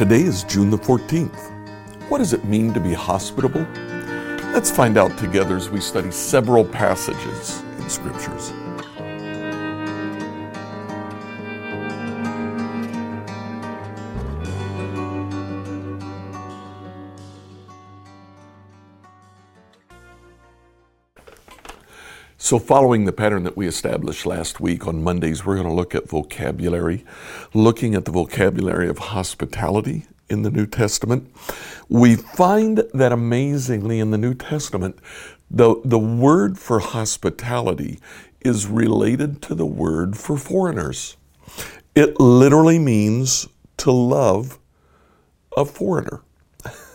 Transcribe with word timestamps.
Today 0.00 0.22
is 0.22 0.44
June 0.44 0.70
the 0.70 0.78
14th. 0.78 1.50
What 2.08 2.20
does 2.20 2.32
it 2.32 2.42
mean 2.46 2.72
to 2.72 2.80
be 2.80 2.94
hospitable? 2.94 3.66
Let's 4.54 4.70
find 4.70 4.96
out 4.96 5.18
together 5.18 5.56
as 5.56 5.68
we 5.68 5.78
study 5.78 6.10
several 6.10 6.64
passages 6.64 7.62
in 7.76 7.90
Scriptures. 7.90 8.50
So, 22.42 22.58
following 22.58 23.04
the 23.04 23.12
pattern 23.12 23.42
that 23.42 23.54
we 23.54 23.68
established 23.68 24.24
last 24.24 24.60
week 24.60 24.86
on 24.86 25.04
Mondays, 25.04 25.44
we're 25.44 25.56
going 25.56 25.68
to 25.68 25.74
look 25.74 25.94
at 25.94 26.08
vocabulary, 26.08 27.04
looking 27.52 27.94
at 27.94 28.06
the 28.06 28.10
vocabulary 28.10 28.88
of 28.88 28.96
hospitality 28.96 30.06
in 30.30 30.40
the 30.40 30.50
New 30.50 30.64
Testament. 30.64 31.30
We 31.90 32.16
find 32.16 32.78
that 32.94 33.12
amazingly 33.12 34.00
in 34.00 34.10
the 34.10 34.16
New 34.16 34.32
Testament, 34.32 34.98
the, 35.50 35.82
the 35.84 35.98
word 35.98 36.58
for 36.58 36.80
hospitality 36.80 38.00
is 38.40 38.66
related 38.66 39.42
to 39.42 39.54
the 39.54 39.66
word 39.66 40.16
for 40.16 40.38
foreigners. 40.38 41.18
It 41.94 42.18
literally 42.18 42.78
means 42.78 43.48
to 43.76 43.92
love 43.92 44.58
a 45.54 45.66
foreigner. 45.66 46.22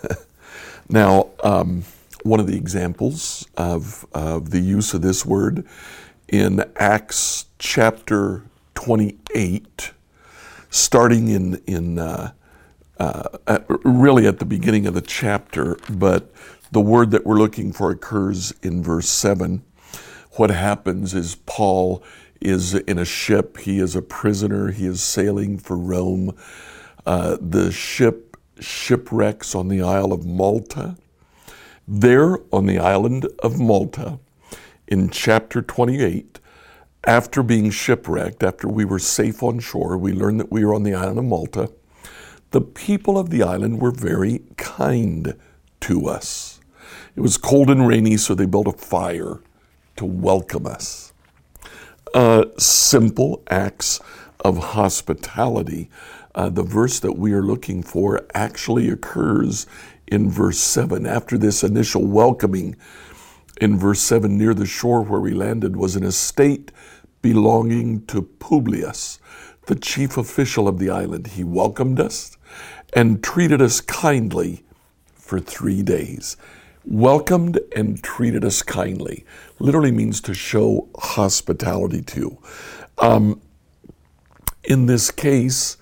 now, 0.90 1.30
um, 1.44 1.84
one 2.26 2.40
of 2.40 2.48
the 2.48 2.58
examples 2.58 3.48
of, 3.56 4.04
of 4.12 4.50
the 4.50 4.60
use 4.60 4.96
of 4.96 5.04
this 5.04 5.24
word 5.24 5.64
in 6.28 6.64
Acts 6.76 7.46
chapter 7.60 8.44
28, 8.74 9.92
starting 10.72 11.28
in, 11.28 11.62
in 11.68 12.00
uh, 12.00 12.32
uh, 12.98 13.60
really 13.84 14.26
at 14.26 14.40
the 14.40 14.46
beginning 14.46 14.88
of 14.88 14.96
the 14.96 15.02
chapter, 15.02 15.78
but 15.88 16.34
the 16.72 16.82
word 16.82 17.12
that 17.12 17.28
we're 17.28 17.38
looking 17.38 17.72
for 17.72 17.92
occurs 17.92 18.52
in 18.64 18.82
verse 18.82 19.08
7. 19.08 19.64
What 20.32 20.50
happens 20.50 21.14
is 21.14 21.36
Paul 21.46 22.02
is 22.42 22.74
in 22.74 22.98
a 22.98 23.06
ship, 23.06 23.58
he 23.58 23.78
is 23.78 23.96
a 23.96 24.02
prisoner, 24.02 24.72
he 24.72 24.88
is 24.88 25.04
sailing 25.04 25.60
for 25.60 25.78
Rome. 25.78 26.36
Uh, 27.06 27.38
the 27.40 27.72
ship 27.72 28.36
shipwrecks 28.60 29.54
on 29.54 29.68
the 29.68 29.84
Isle 29.84 30.12
of 30.12 30.26
Malta. 30.26 30.98
There 31.88 32.40
on 32.52 32.66
the 32.66 32.80
island 32.80 33.28
of 33.44 33.60
Malta, 33.60 34.18
in 34.88 35.12
chapter 35.12 35.62
28, 35.62 36.40
after 37.06 37.44
being 37.44 37.70
shipwrecked, 37.70 38.42
after 38.42 38.68
we 38.68 38.86
were 38.86 38.98
safe 38.98 39.44
on 39.44 39.60
shore, 39.60 39.96
we 39.96 40.12
learned 40.12 40.40
that 40.40 40.52
we 40.52 40.66
were 40.66 40.74
on 40.74 40.82
the 40.82 40.96
island 40.96 41.20
of 41.20 41.26
Malta. 41.26 41.72
The 42.50 42.62
people 42.62 43.20
of 43.20 43.30
the 43.30 43.44
island 43.44 43.82
were 43.82 43.92
very 43.92 44.42
kind 44.58 45.36
to 45.82 46.08
us. 46.08 46.60
It 47.16 47.22
was 47.22 47.38
cold 47.38 47.70
and 47.70 47.88
rainy, 47.88 48.18
so 48.18 48.34
they 48.34 48.48
built 48.48 48.68
a 48.68 48.72
fire 48.72 49.42
to 49.98 50.06
welcome 50.06 50.66
us. 50.66 51.14
Uh, 52.16 52.46
simple 52.58 53.44
acts 53.52 54.00
of 54.44 54.58
hospitality. 54.58 55.92
Uh, 56.34 56.50
the 56.50 56.64
verse 56.64 57.00
that 57.00 57.14
we 57.14 57.32
are 57.32 57.44
looking 57.44 57.84
for 57.84 58.26
actually 58.34 58.90
occurs 58.90 59.68
in 60.08 60.30
verse 60.30 60.60
7. 60.60 61.06
After 61.06 61.38
this 61.38 61.64
initial 61.64 62.06
welcoming, 62.06 62.76
in 63.60 63.78
verse 63.78 64.02
7, 64.02 64.38
near 64.38 64.54
the 64.54 64.66
shore 64.66 65.02
where 65.02 65.20
we 65.20 65.32
landed 65.32 65.76
was 65.76 65.96
an 65.96 66.04
estate 66.04 66.72
belonging 67.22 68.06
to 68.06 68.22
Publius, 68.22 69.20
the 69.68 69.76
chief 69.76 70.18
official 70.18 70.68
of 70.68 70.78
the 70.78 70.90
island. 70.90 71.28
He 71.28 71.44
welcomed 71.44 72.00
us 72.00 72.38
and 72.94 73.24
treated 73.24 73.62
us 73.62 73.82
kindly 73.82 74.64
for 75.16 75.40
three 75.40 75.82
days. 75.82 76.38
Welcomed 76.86 77.60
and 77.76 78.04
treated 78.04 78.46
us 78.46 78.62
kindly 78.62 79.26
literally 79.58 79.92
means 79.92 80.22
to 80.22 80.34
show 80.36 80.88
hospitality 81.00 82.02
to. 82.04 82.38
Um, 83.00 83.42
in 84.64 84.86
this 84.86 85.10
case, 85.10 85.78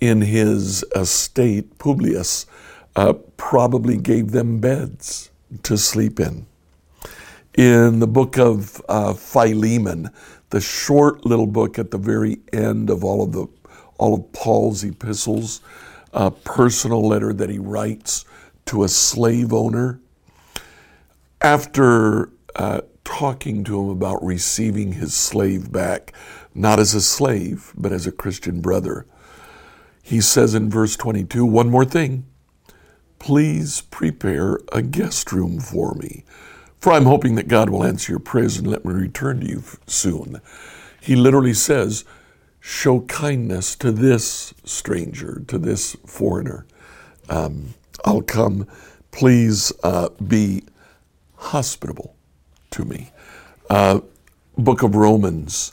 in 0.00 0.22
his 0.22 0.84
estate, 0.96 1.78
Publius 1.78 2.46
uh, 2.96 3.14
probably 3.36 3.96
gave 3.96 4.30
them 4.32 4.60
beds 4.60 5.30
to 5.62 5.76
sleep 5.76 6.20
in. 6.20 6.46
In 7.54 7.98
the 7.98 8.06
book 8.06 8.38
of 8.38 8.80
uh, 8.88 9.14
Philemon, 9.14 10.10
the 10.50 10.60
short 10.60 11.24
little 11.24 11.46
book 11.46 11.78
at 11.78 11.90
the 11.90 11.98
very 11.98 12.38
end 12.52 12.90
of 12.90 13.04
all 13.04 13.22
of 13.22 13.32
the 13.32 13.46
all 13.98 14.14
of 14.14 14.32
Paul's 14.32 14.82
epistles, 14.82 15.60
a 16.14 16.30
personal 16.30 17.06
letter 17.06 17.34
that 17.34 17.50
he 17.50 17.58
writes 17.58 18.24
to 18.66 18.82
a 18.82 18.88
slave 18.88 19.52
owner. 19.52 20.00
After 21.42 22.30
uh, 22.56 22.80
talking 23.04 23.62
to 23.64 23.78
him 23.78 23.88
about 23.90 24.24
receiving 24.24 24.92
his 24.92 25.14
slave 25.14 25.70
back, 25.70 26.14
not 26.54 26.78
as 26.78 26.94
a 26.94 27.00
slave, 27.02 27.72
but 27.76 27.92
as 27.92 28.06
a 28.06 28.12
Christian 28.12 28.62
brother, 28.62 29.06
he 30.02 30.20
says 30.20 30.54
in 30.54 30.70
verse 30.70 30.96
22 30.96 31.44
one 31.44 31.68
more 31.68 31.84
thing 31.84 32.24
please 33.20 33.82
prepare 33.82 34.58
a 34.72 34.82
guest 34.82 35.30
room 35.30 35.60
for 35.60 35.94
me. 35.94 36.24
For 36.80 36.92
I'm 36.92 37.04
hoping 37.04 37.36
that 37.36 37.46
God 37.46 37.70
will 37.70 37.84
answer 37.84 38.10
your 38.10 38.18
prayers 38.18 38.56
and 38.56 38.66
let 38.66 38.84
me 38.84 38.92
return 38.92 39.40
to 39.40 39.46
you 39.46 39.62
soon. 39.86 40.40
He 41.00 41.14
literally 41.14 41.54
says, 41.54 42.04
Show 42.58 43.02
kindness 43.02 43.76
to 43.76 43.92
this 43.92 44.52
stranger, 44.64 45.42
to 45.48 45.58
this 45.58 45.96
foreigner. 46.06 46.66
Um, 47.28 47.74
I'll 48.04 48.22
come. 48.22 48.66
Please 49.12 49.72
uh, 49.82 50.08
be 50.26 50.64
hospitable 51.36 52.16
to 52.72 52.84
me. 52.84 53.10
Uh, 53.68 54.00
Book 54.58 54.82
of 54.82 54.94
Romans, 54.94 55.72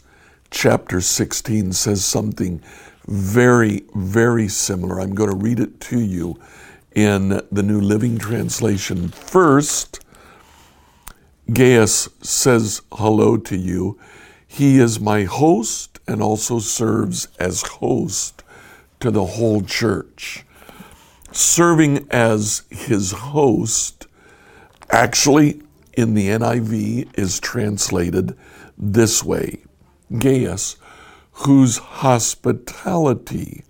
chapter 0.49 1.01
16, 1.01 1.73
says 1.73 2.05
something 2.05 2.61
very, 3.05 3.83
very 3.95 4.47
similar. 4.47 4.99
I'm 4.99 5.15
going 5.15 5.29
to 5.29 5.35
read 5.35 5.59
it 5.59 5.79
to 5.81 5.99
you 5.99 6.39
in 6.97 7.39
the 7.51 7.61
New 7.61 7.79
Living 7.79 8.17
Translation. 8.17 9.09
First, 9.09 10.03
Gaius 11.53 12.09
says 12.23 12.81
hello 12.91 13.37
to 13.37 13.55
you. 13.55 13.99
He 14.47 14.79
is 14.79 14.99
my 14.99 15.25
host 15.25 15.99
and 16.07 16.23
also 16.23 16.57
serves 16.57 17.27
as 17.39 17.61
host 17.61 18.43
to 18.99 19.11
the 19.11 19.25
whole 19.25 19.61
church. 19.61 20.43
Serving 21.31 22.07
as 22.09 22.63
his 22.71 23.11
host, 23.11 24.07
actually 24.89 25.61
in 25.93 26.15
the 26.15 26.29
NIV, 26.29 27.15
is 27.15 27.39
translated 27.39 28.35
this 28.75 29.23
way 29.23 29.59
Gaius, 30.17 30.77
whose 31.31 31.77
hospitality 31.77 33.65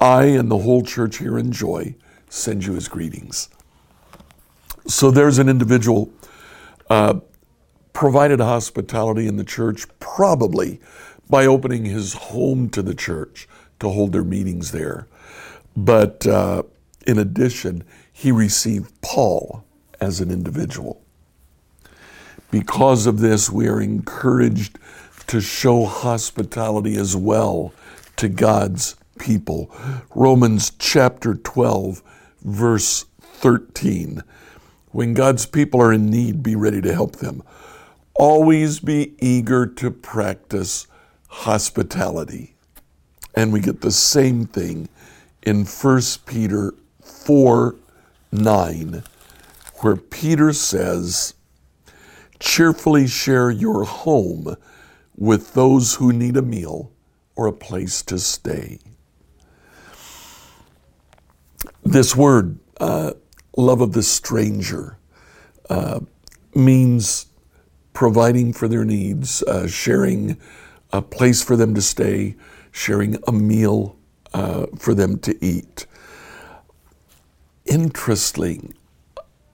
I 0.00 0.26
and 0.26 0.48
the 0.48 0.58
whole 0.58 0.84
church 0.84 1.18
here 1.18 1.36
enjoy 1.36 1.96
send 2.30 2.64
you 2.64 2.72
his 2.72 2.88
greetings. 2.88 3.50
So 4.86 5.10
there's 5.10 5.38
an 5.38 5.48
individual 5.48 6.10
uh, 6.88 7.20
provided 7.92 8.40
hospitality 8.40 9.26
in 9.26 9.36
the 9.36 9.44
church, 9.44 9.86
probably 9.98 10.80
by 11.28 11.44
opening 11.44 11.84
his 11.84 12.14
home 12.14 12.70
to 12.70 12.82
the 12.82 12.94
church 12.94 13.46
to 13.80 13.88
hold 13.90 14.12
their 14.12 14.24
meetings 14.24 14.72
there. 14.72 15.06
But 15.76 16.26
uh, 16.26 16.62
in 17.06 17.18
addition, 17.18 17.84
he 18.12 18.32
received 18.32 19.00
Paul 19.02 19.64
as 20.00 20.20
an 20.20 20.30
individual. 20.30 21.02
Because 22.50 23.06
of 23.06 23.20
this, 23.20 23.50
we 23.50 23.68
are 23.68 23.80
encouraged 23.80 24.78
to 25.28 25.40
show 25.40 25.84
hospitality 25.84 26.96
as 26.96 27.14
well 27.14 27.72
to 28.16 28.28
God's 28.28 28.96
people. 29.18 29.70
Romans 30.14 30.72
chapter 30.78 31.34
12 31.34 32.02
verse 32.42 33.06
13. 33.20 34.22
When 34.92 35.14
God's 35.14 35.46
people 35.46 35.80
are 35.80 35.92
in 35.92 36.10
need, 36.10 36.42
be 36.42 36.54
ready 36.54 36.80
to 36.80 36.92
help 36.92 37.16
them. 37.16 37.42
Always 38.14 38.80
be 38.80 39.14
eager 39.18 39.66
to 39.66 39.90
practice 39.90 40.86
hospitality. 41.28 42.54
And 43.34 43.52
we 43.52 43.60
get 43.60 43.80
the 43.80 43.92
same 43.92 44.46
thing 44.46 44.88
in 45.42 45.64
1 45.64 46.02
Peter 46.26 46.74
4 47.02 47.76
9, 48.32 49.02
where 49.80 49.96
Peter 49.96 50.52
says, 50.52 51.34
Cheerfully 52.38 53.06
share 53.06 53.50
your 53.50 53.84
home 53.84 54.56
with 55.16 55.54
those 55.54 55.94
who 55.94 56.12
need 56.12 56.36
a 56.36 56.42
meal 56.42 56.92
or 57.36 57.46
a 57.46 57.52
place 57.52 58.02
to 58.02 58.18
stay. 58.18 58.78
This 61.90 62.14
word, 62.16 62.60
uh, 62.80 63.14
love 63.56 63.80
of 63.80 63.94
the 63.94 64.04
stranger, 64.04 64.96
uh, 65.68 66.00
means 66.54 67.26
providing 67.94 68.52
for 68.52 68.68
their 68.68 68.84
needs, 68.84 69.42
uh, 69.44 69.66
sharing 69.68 70.38
a 70.92 71.02
place 71.02 71.42
for 71.42 71.56
them 71.56 71.74
to 71.74 71.82
stay, 71.82 72.36
sharing 72.70 73.18
a 73.26 73.32
meal 73.32 73.96
uh, 74.34 74.66
for 74.78 74.94
them 74.94 75.18
to 75.20 75.44
eat. 75.44 75.86
interesting 77.66 78.74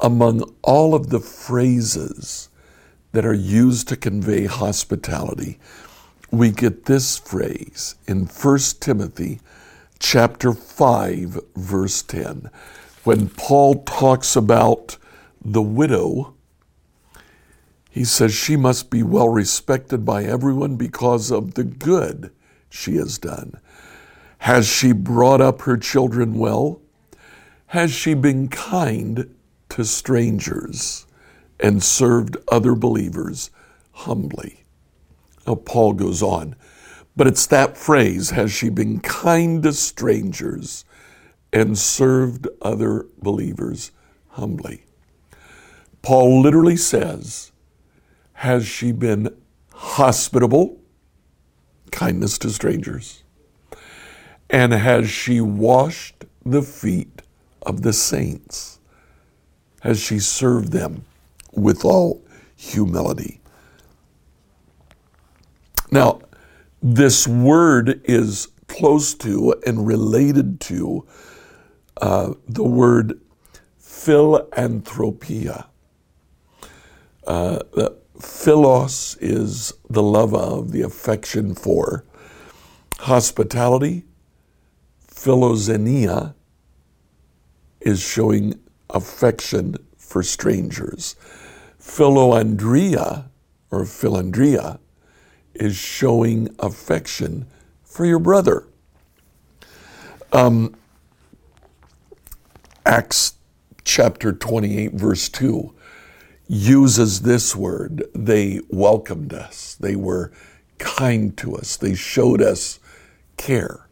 among 0.01 0.43
all 0.63 0.95
of 0.95 1.11
the 1.11 1.21
phrases 1.21 2.51
that 3.13 3.27
are 3.27 3.35
used 3.35 3.89
to 3.89 3.97
convey 3.97 4.47
hospitality, 4.47 5.59
we 6.31 6.51
get 6.51 6.87
this 6.87 7.19
phrase 7.19 7.97
in 8.09 8.27
1 8.27 8.59
Timothy 8.81 9.41
chapter 9.99 10.53
5 10.53 11.41
verse 11.55 12.03
10 12.03 12.51
when 13.05 13.29
Paul 13.29 13.83
talks 13.85 14.37
about 14.37 14.97
the 15.45 15.63
widow 15.63 16.35
he 17.97 18.05
says 18.05 18.35
she 18.35 18.57
must 18.57 18.91
be 18.91 19.03
well 19.03 19.31
respected 19.31 20.05
by 20.05 20.25
everyone 20.25 20.77
because 20.77 21.31
of 21.31 21.55
the 21.55 21.65
good 21.65 22.31
she 22.69 22.97
has 22.97 23.17
done. 23.17 23.59
Has 24.41 24.69
she 24.69 24.93
brought 24.93 25.41
up 25.41 25.63
her 25.63 25.79
children 25.79 26.35
well? 26.35 26.83
Has 27.69 27.91
she 27.91 28.13
been 28.13 28.49
kind 28.49 29.35
to 29.71 29.83
strangers 29.83 31.07
and 31.59 31.83
served 31.83 32.37
other 32.49 32.75
believers 32.75 33.51
humbly? 33.93 34.65
Now, 35.47 35.55
Paul 35.55 35.95
goes 35.95 36.23
on, 36.23 36.55
but 37.17 37.27
it's 37.27 37.47
that 37.47 37.77
phrase, 37.77 38.31
has 38.31 38.53
she 38.53 38.69
been 38.69 39.01
kind 39.01 39.63
to 39.63 39.73
strangers 39.73 40.85
and 41.53 41.79
served 41.79 42.47
other 42.61 43.07
believers 43.19 43.91
humbly? 44.29 44.85
Paul 46.03 46.43
literally 46.43 46.77
says, 46.77 47.53
has 48.35 48.67
she 48.67 48.93
been 48.93 49.35
hospitable? 49.73 50.79
Kindness 51.91 52.39
to 52.39 52.51
strangers. 52.51 53.23
And 54.51 54.73
has 54.73 55.11
she 55.11 55.41
washed 55.41 56.27
the 56.45 56.63
feet 56.63 57.23
of 57.63 57.81
the 57.83 57.95
saints? 57.95 58.79
Has 59.81 59.99
she 59.99 60.19
served 60.19 60.73
them 60.73 61.05
with 61.53 61.85
all 61.85 62.23
humility? 62.55 63.41
Now, 65.91 66.21
this 66.83 67.27
word 67.27 68.01
is 68.05 68.49
close 68.69 69.15
to 69.15 69.55
and 69.67 69.87
related 69.87 70.61
to 70.61 71.07
uh, 72.01 72.35
the 72.49 72.65
word 72.65 73.21
philanthropia. 73.79 75.69
Uh, 77.27 77.59
Philos 78.21 79.17
is 79.21 79.73
the 79.91 80.03
love 80.03 80.35
of, 80.35 80.73
the 80.73 80.83
affection 80.83 81.55
for. 81.55 82.05
Hospitality, 83.01 84.05
philoxenia, 85.07 86.35
is 87.81 88.01
showing 88.01 88.59
affection 88.91 89.77
for 89.99 90.23
strangers. 90.23 91.17
Philoandria, 91.81 93.29
or 93.71 93.83
philandria, 93.85 94.79
is 95.61 95.77
showing 95.77 96.55
affection 96.61 97.47
for 97.85 98.07
your 98.07 98.21
brother. 98.21 98.65
Um, 100.33 100.77
Acts 102.87 103.35
chapter 103.85 104.33
28, 104.33 104.93
verse 104.95 105.29
2 105.31 105.75
uses 106.49 107.23
this 107.23 107.57
word. 107.57 108.05
They 108.15 108.61
welcomed 108.71 109.35
us, 109.35 109.77
they 109.81 109.97
were 109.97 110.33
kind 110.79 111.37
to 111.39 111.57
us, 111.57 111.77
they 111.77 111.95
showed 111.95 112.43
us 112.43 112.81
care 113.37 113.89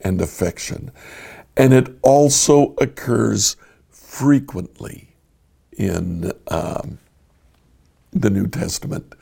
and 0.00 0.20
affection. 0.20 0.92
And 1.56 1.74
it 1.74 1.88
also 2.02 2.74
occurs 2.80 3.56
frequently 3.90 5.08
in 5.76 6.32
um, 6.48 6.98
the 8.12 8.30
New 8.30 8.48
Testament, 8.48 9.14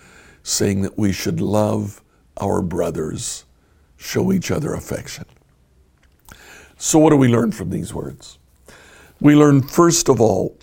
saying 0.47 0.81
that 0.81 0.97
we 0.97 1.11
should 1.11 1.41
love 1.41 2.01
our 2.41 2.63
brothers, 2.63 3.45
show 3.97 4.33
each 4.33 4.53
other 4.53 4.75
affection. 4.75 5.25
So, 6.79 7.01
what 7.01 7.11
do 7.11 7.17
we 7.17 7.27
learn 7.27 7.51
from 7.51 7.71
these 7.71 7.93
words? 7.93 8.39
We 9.21 9.35
learn, 9.35 9.63
first 9.63 10.09
of 10.09 10.21
all, 10.21 10.57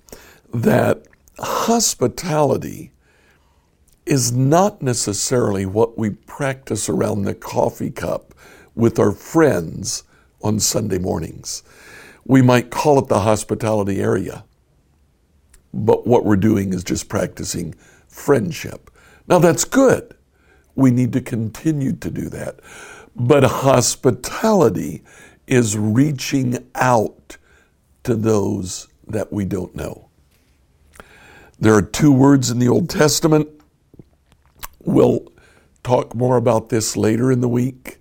that 0.54 1.04
hospitality 1.38 2.92
is 4.06 4.32
not 4.32 4.82
necessarily 4.82 5.66
what 5.66 5.98
we 5.98 6.12
practice 6.12 6.88
around 6.88 7.24
the 7.24 7.36
coffee 7.36 7.92
cup 7.92 8.34
with 8.76 8.98
our 8.98 9.12
friends 9.12 10.04
on 10.42 10.62
Sunday 10.62 10.98
mornings. 10.98 11.62
We 12.24 12.42
might 12.42 12.72
call 12.72 13.00
it 13.00 13.10
the 13.10 13.22
hospitality 13.22 14.02
area, 14.02 14.46
but 15.74 16.08
what 16.08 16.24
we're 16.24 16.38
doing 16.38 16.72
is 16.72 16.86
just 16.86 17.10
practicing 17.10 17.76
friendship. 18.08 18.90
Now, 19.28 19.40
that's 19.40 19.64
good. 19.64 20.16
We 20.75 20.92
need 20.92 21.14
to 21.14 21.22
continue 21.22 21.94
to 21.94 22.10
do 22.10 22.30
that. 22.30 22.60
But 23.16 23.44
hospitality 23.44 25.04
is 25.48 25.78
reaching 25.78 26.70
out 26.75 27.38
to 28.04 28.16
those 28.16 28.88
that 29.08 29.31
we 29.31 29.46
don't 29.46 29.75
know. 29.75 30.10
There 31.60 31.74
are 31.75 31.81
two 31.81 32.12
words 32.12 32.50
in 32.50 32.60
the 32.60 32.68
Old 32.68 32.90
Testament. 32.90 33.48
We'll 34.84 35.31
talk 35.84 36.16
more 36.16 36.38
about 36.38 36.70
this 36.70 36.98
later 36.98 37.31
in 37.31 37.42
the 37.42 37.48
week. 37.48 38.00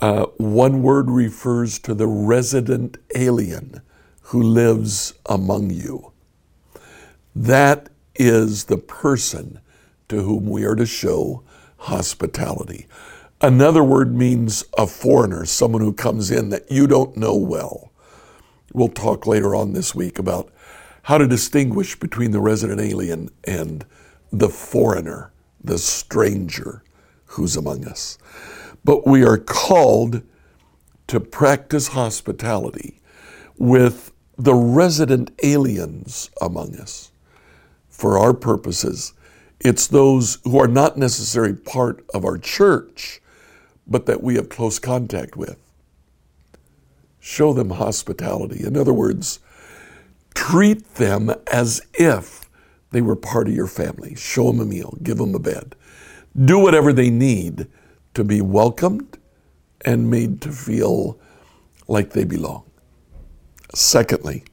Uh, 0.00 0.26
one 0.38 0.82
word 0.82 1.10
refers 1.10 1.78
to 1.80 1.94
the 1.94 2.06
resident 2.06 2.96
alien 3.14 3.82
who 4.22 4.42
lives 4.42 5.12
among 5.26 5.70
you. 5.70 6.12
That 7.34 7.90
is 8.14 8.64
the 8.64 8.78
person 8.78 9.60
to 10.10 10.22
whom 10.22 10.46
we 10.46 10.64
are 10.64 10.74
to 10.74 10.86
show 10.86 11.42
hospitality. 11.78 12.86
Another 13.40 13.82
word 13.82 14.14
means 14.14 14.64
a 14.76 14.86
foreigner, 14.86 15.46
someone 15.46 15.80
who 15.80 15.94
comes 15.94 16.30
in 16.30 16.50
that 16.50 16.70
you 16.70 16.86
don't 16.86 17.16
know 17.16 17.34
well. 17.34 17.90
We'll 18.74 18.88
talk 18.88 19.26
later 19.26 19.54
on 19.54 19.72
this 19.72 19.94
week 19.94 20.18
about 20.18 20.52
how 21.04 21.16
to 21.18 21.26
distinguish 21.26 21.98
between 21.98 22.32
the 22.32 22.40
resident 22.40 22.80
alien 22.80 23.30
and 23.44 23.86
the 24.30 24.50
foreigner, 24.50 25.32
the 25.62 25.78
stranger 25.78 26.84
who's 27.26 27.56
among 27.56 27.86
us. 27.86 28.18
But 28.84 29.06
we 29.06 29.24
are 29.24 29.38
called 29.38 30.22
to 31.06 31.18
practice 31.20 31.88
hospitality 31.88 33.00
with 33.56 34.12
the 34.36 34.54
resident 34.54 35.30
aliens 35.42 36.30
among 36.40 36.76
us. 36.76 37.10
For 37.88 38.18
our 38.18 38.32
purposes, 38.32 39.12
it's 39.60 39.86
those 39.86 40.38
who 40.44 40.58
are 40.58 40.68
not 40.68 40.96
necessarily 40.96 41.54
part 41.54 42.04
of 42.14 42.24
our 42.24 42.38
church, 42.38 43.20
but 43.86 44.06
that 44.06 44.22
we 44.22 44.36
have 44.36 44.48
close 44.48 44.78
contact 44.78 45.36
with. 45.36 45.58
Show 47.18 47.52
them 47.52 47.70
hospitality. 47.70 48.64
In 48.64 48.76
other 48.76 48.94
words, 48.94 49.40
treat 50.34 50.94
them 50.94 51.30
as 51.52 51.82
if 51.94 52.48
they 52.90 53.02
were 53.02 53.16
part 53.16 53.48
of 53.48 53.54
your 53.54 53.66
family. 53.66 54.14
Show 54.14 54.50
them 54.50 54.60
a 54.60 54.64
meal, 54.64 54.96
give 55.02 55.18
them 55.18 55.34
a 55.34 55.38
bed. 55.38 55.74
Do 56.36 56.58
whatever 56.58 56.92
they 56.92 57.10
need 57.10 57.66
to 58.14 58.24
be 58.24 58.40
welcomed 58.40 59.18
and 59.84 60.10
made 60.10 60.40
to 60.42 60.52
feel 60.52 61.18
like 61.86 62.10
they 62.10 62.24
belong. 62.24 62.64
Secondly, 63.74 64.44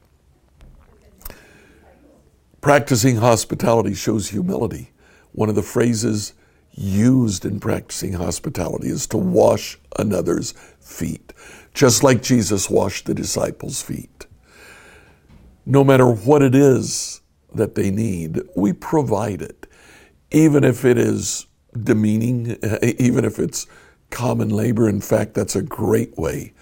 practicing 2.60 3.16
hospitality 3.16 3.94
shows 3.94 4.28
humility. 4.28 4.90
One 5.38 5.48
of 5.48 5.54
the 5.54 5.62
phrases 5.62 6.34
used 6.72 7.44
in 7.44 7.60
practicing 7.60 8.14
hospitality 8.14 8.88
is 8.88 9.06
to 9.08 9.16
wash 9.16 9.78
another's 9.98 10.52
feet, 10.80 11.32
just 11.74 12.02
like 12.02 12.22
Jesus 12.22 12.68
washed 12.68 13.06
the 13.06 13.14
disciples' 13.14 13.82
feet 13.82 14.26
no 15.68 15.84
matter 15.84 16.06
what 16.06 16.40
it 16.40 16.54
is 16.54 17.20
that 17.54 17.74
they 17.74 17.90
need, 17.90 18.40
we 18.56 18.72
provide 18.72 19.42
it. 19.42 19.66
Even 20.30 20.64
if 20.64 20.82
it 20.84 20.96
is 20.96 21.46
demeaning, 21.82 22.56
even 22.82 23.24
if 23.24 23.38
it's 23.38 23.66
common 24.10 24.48
labor. 24.48 24.88
In 24.88 25.02
fact, 25.02 25.34
that's 25.34 25.54
a 25.54 25.62
great 25.62 26.16
way 26.16 26.54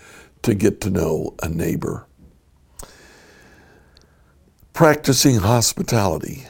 to 0.42 0.54
get 0.54 0.80
to 0.80 0.90
know 0.90 1.37
a 1.40 1.49
neighbor. 1.49 2.06
Practicing 4.73 5.37
hospitality, 5.37 6.49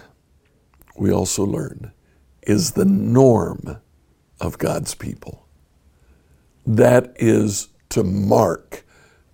we 0.97 1.13
also 1.13 1.45
learn, 1.45 1.93
is 2.47 2.73
the 2.73 2.85
norm 2.85 3.79
of 4.41 4.59
God's 4.59 4.95
people. 4.95 5.47
That 6.65 7.13
is 7.17 7.69
to 7.91 8.03
mark 8.03 8.85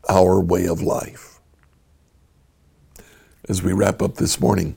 our 0.09 0.41
way 0.41 0.67
of 0.67 0.83
life 0.83 1.41
as 3.49 3.63
we 3.63 3.73
wrap 3.73 4.03
up 4.03 4.17
this 4.17 4.41
morning. 4.41 4.77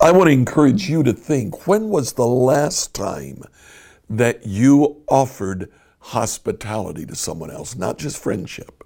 I 0.00 0.10
want 0.12 0.28
to 0.28 0.32
encourage 0.32 0.88
you 0.88 1.02
to 1.04 1.12
think 1.12 1.66
when 1.66 1.88
was 1.88 2.14
the 2.14 2.26
last 2.26 2.94
time 2.94 3.42
that 4.10 4.46
you 4.46 5.02
offered 5.08 5.70
hospitality 6.00 7.06
to 7.06 7.14
someone 7.14 7.50
else, 7.50 7.76
not 7.76 7.98
just 7.98 8.20
friendship, 8.20 8.84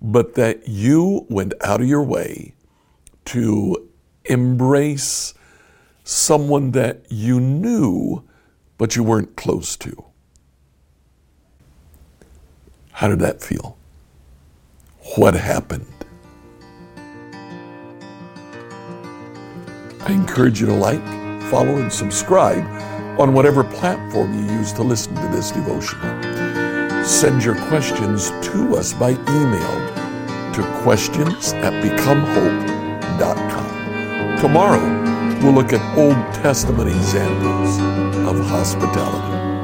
but 0.00 0.34
that 0.34 0.68
you 0.68 1.26
went 1.28 1.54
out 1.62 1.80
of 1.80 1.88
your 1.88 2.02
way 2.02 2.54
to 3.26 3.88
embrace 4.26 5.34
someone 6.06 6.70
that 6.70 7.04
you 7.08 7.40
knew 7.40 8.22
but 8.78 8.94
you 8.94 9.02
weren't 9.02 9.34
close 9.34 9.76
to. 9.76 10.04
How 12.92 13.08
did 13.08 13.18
that 13.18 13.42
feel? 13.42 13.76
What 15.16 15.34
happened? 15.34 15.86
I 20.00 20.12
encourage 20.12 20.60
you 20.60 20.66
to 20.66 20.74
like, 20.74 21.02
follow, 21.50 21.76
and 21.76 21.92
subscribe 21.92 22.64
on 23.18 23.32
whatever 23.34 23.64
platform 23.64 24.32
you 24.38 24.44
use 24.54 24.72
to 24.74 24.84
listen 24.84 25.14
to 25.16 25.28
this 25.28 25.50
devotion. 25.50 25.98
Send 27.04 27.42
your 27.42 27.56
questions 27.66 28.30
to 28.48 28.76
us 28.76 28.92
by 28.92 29.10
email 29.10 29.94
to 30.54 30.62
questions 30.82 31.52
at 31.54 31.72
becomehope.com. 31.82 33.66
Tomorrow, 34.38 35.05
we'll 35.42 35.52
look 35.52 35.72
at 35.72 35.98
Old 35.98 36.16
Testament 36.34 36.88
examples 36.88 37.78
of 38.28 38.44
hospitality. 38.46 39.55